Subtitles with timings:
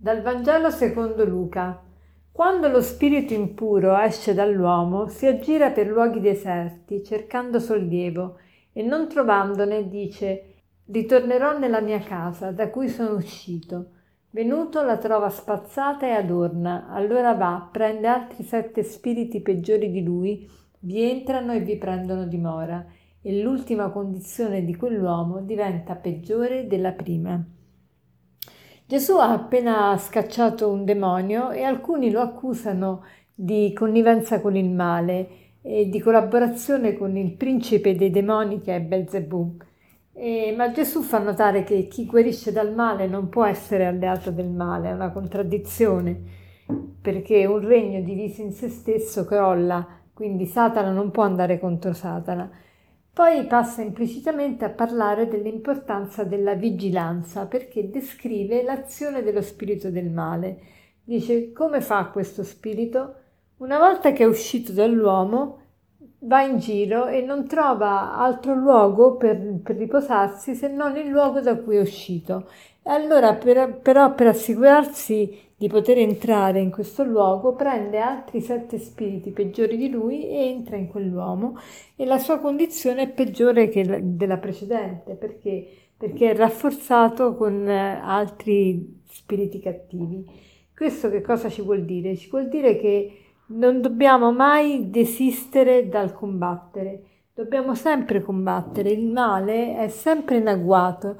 [0.00, 1.82] Dal Vangelo secondo Luca.
[2.30, 8.38] Quando lo spirito impuro esce dall'uomo, si aggira per luoghi deserti, cercando sollievo,
[8.72, 13.86] e non trovandone dice Ritornerò nella mia casa, da cui sono uscito.
[14.30, 20.48] Venuto la trova spazzata e adorna, allora va, prende altri sette spiriti peggiori di lui,
[20.78, 22.86] vi entrano e vi prendono dimora,
[23.20, 27.44] e l'ultima condizione di quell'uomo diventa peggiore della prima.
[28.88, 35.28] Gesù ha appena scacciato un demonio e alcuni lo accusano di connivenza con il male
[35.60, 39.58] e di collaborazione con il principe dei demoni che è Belzebù.
[40.14, 44.48] E, ma Gesù fa notare che chi guarisce dal male non può essere alleato del
[44.48, 46.18] male, è una contraddizione,
[47.02, 52.50] perché un regno diviso in se stesso crolla, quindi Satana non può andare contro Satana.
[53.18, 60.60] Poi passa implicitamente a parlare dell'importanza della vigilanza perché descrive l'azione dello spirito del male.
[61.02, 63.14] Dice come fa questo spirito?
[63.56, 65.62] Una volta che è uscito dall'uomo,
[66.20, 71.40] va in giro e non trova altro luogo per, per riposarsi se non il luogo
[71.40, 72.48] da cui è uscito.
[72.82, 78.78] E allora, per, però, per assicurarsi di poter entrare in questo luogo, prende altri sette
[78.78, 81.58] spiriti peggiori di lui e entra in quell'uomo
[81.96, 83.70] e la sua condizione è peggiore
[84.02, 90.24] della precedente perché, perché è rafforzato con eh, altri spiriti cattivi.
[90.74, 92.16] Questo che cosa ci vuol dire?
[92.16, 97.02] Ci vuol dire che non dobbiamo mai desistere dal combattere,
[97.34, 101.16] dobbiamo sempre combattere, il male è sempre in agguato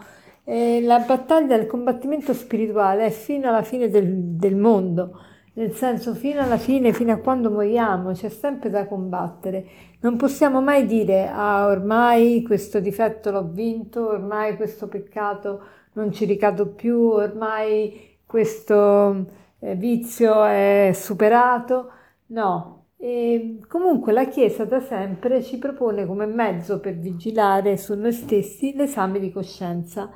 [0.50, 5.20] eh, la battaglia, il combattimento spirituale è fino alla fine del, del mondo,
[5.52, 9.66] nel senso fino alla fine, fino a quando moriamo, c'è sempre da combattere.
[10.00, 15.60] Non possiamo mai dire, ah ormai questo difetto l'ho vinto, ormai questo peccato
[15.92, 19.26] non ci ricado più, ormai questo
[19.58, 21.90] eh, vizio è superato.
[22.28, 28.12] No, e comunque la Chiesa da sempre ci propone come mezzo per vigilare su noi
[28.12, 30.10] stessi l'esame di coscienza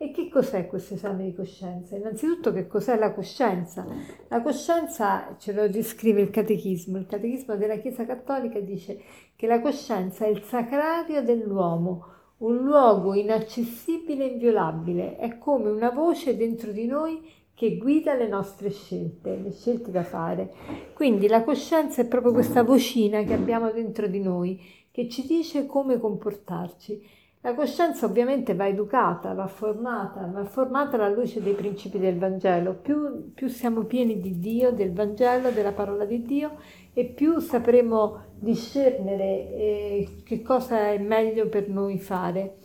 [0.00, 1.96] e che cos'è questo esame di coscienza?
[1.96, 3.84] Innanzitutto che cos'è la coscienza?
[4.28, 9.02] La coscienza ce lo descrive il catechismo, il catechismo della Chiesa Cattolica dice
[9.34, 12.06] che la coscienza è il sacrario dell'uomo,
[12.38, 17.20] un luogo inaccessibile e inviolabile, è come una voce dentro di noi
[17.58, 20.52] che guida le nostre scelte, le scelte da fare.
[20.94, 25.66] Quindi la coscienza è proprio questa vocina che abbiamo dentro di noi, che ci dice
[25.66, 27.04] come comportarci.
[27.40, 32.74] La coscienza ovviamente va educata, va formata, va formata alla luce dei principi del Vangelo.
[32.74, 36.58] Più, più, siamo pieni di Dio, del Vangelo, della parola di Dio
[36.92, 42.58] e più sapremo discernere eh, che cosa è meglio per noi fare.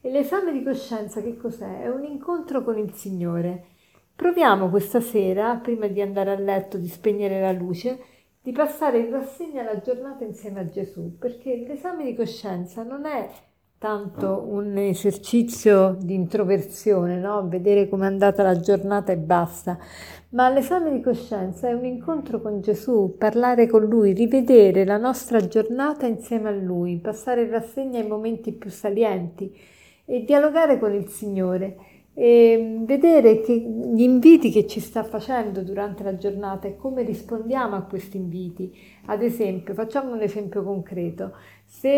[0.00, 1.82] E l'esame di coscienza che cos'è?
[1.82, 3.74] È un incontro con il Signore.
[4.16, 7.98] Proviamo questa sera, prima di andare a letto, di spegnere la luce,
[8.40, 13.28] di passare in rassegna la giornata insieme a Gesù, perché l'esame di coscienza non è
[13.76, 17.46] tanto un esercizio di introversione, no?
[17.46, 19.76] vedere com'è andata la giornata e basta,
[20.30, 25.46] ma l'esame di coscienza è un incontro con Gesù, parlare con Lui, rivedere la nostra
[25.46, 29.54] giornata insieme a Lui, passare in rassegna i momenti più salienti
[30.06, 31.76] e dialogare con il Signore
[32.18, 37.76] e vedere che gli inviti che ci sta facendo durante la giornata e come rispondiamo
[37.76, 38.74] a questi inviti.
[39.04, 41.34] Ad esempio, facciamo un esempio concreto.
[41.66, 41.90] Se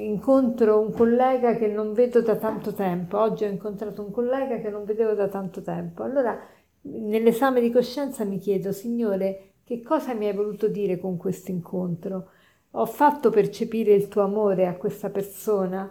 [0.00, 4.68] incontro un collega che non vedo da tanto tempo, oggi ho incontrato un collega che
[4.68, 6.38] non vedevo da tanto tempo, allora
[6.82, 12.28] nell'esame di coscienza mi chiedo, Signore, che cosa mi hai voluto dire con questo incontro?
[12.72, 15.90] Ho fatto percepire il tuo amore a questa persona?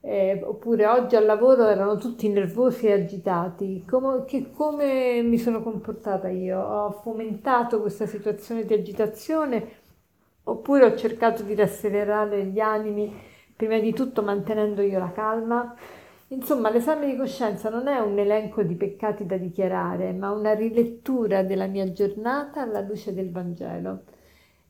[0.00, 3.84] Eh, oppure oggi al lavoro erano tutti nervosi e agitati.
[3.88, 6.60] Come, che, come mi sono comportata io?
[6.60, 9.86] Ho fomentato questa situazione di agitazione
[10.44, 13.12] oppure ho cercato di rasserenare gli animi,
[13.54, 15.74] prima di tutto mantenendo io la calma.
[16.28, 21.42] Insomma, l'esame di coscienza non è un elenco di peccati da dichiarare, ma una rilettura
[21.42, 24.02] della mia giornata alla luce del Vangelo.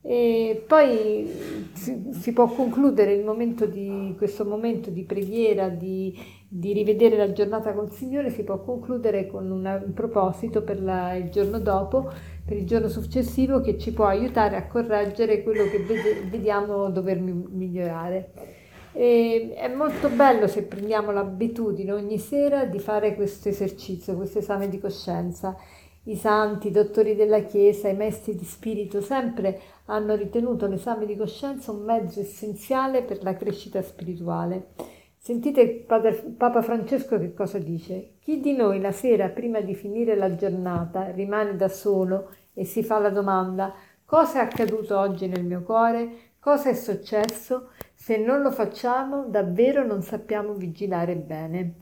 [0.00, 1.28] E poi
[1.72, 6.16] si, può concludere momento di, questo momento di preghiera, di,
[6.48, 11.14] di, rivedere la giornata col Signore, si può concludere con una, un proposito per la,
[11.14, 12.10] il giorno dopo,
[12.44, 17.18] per il giorno successivo, che ci può aiutare a correggere quello che vede, vediamo dover
[17.20, 18.30] migliorare.
[18.92, 24.68] E è molto bello se prendiamo l'abitudine ogni sera di fare questo esercizio, questo esame
[24.68, 25.56] di coscienza
[26.08, 31.16] i santi, i dottori della Chiesa, i maestri di spirito sempre hanno ritenuto l'esame di
[31.16, 34.68] coscienza un mezzo essenziale per la crescita spirituale.
[35.18, 38.12] Sentite Papa Francesco che cosa dice.
[38.20, 42.82] Chi di noi la sera prima di finire la giornata rimane da solo e si
[42.82, 48.40] fa la domanda cosa è accaduto oggi nel mio cuore, cosa è successo, se non
[48.40, 51.74] lo facciamo davvero non sappiamo vigilare bene.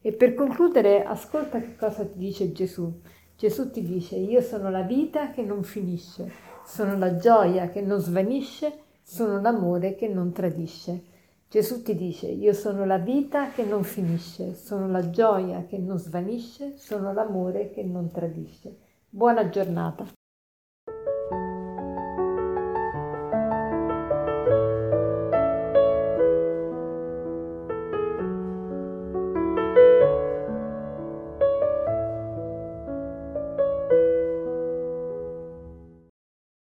[0.00, 2.90] E per concludere, ascolta che cosa ti dice Gesù.
[3.36, 6.30] Gesù ti dice, io sono la vita che non finisce,
[6.64, 11.02] sono la gioia che non svanisce, sono l'amore che non tradisce.
[11.48, 15.98] Gesù ti dice, io sono la vita che non finisce, sono la gioia che non
[15.98, 18.76] svanisce, sono l'amore che non tradisce.
[19.08, 20.06] Buona giornata.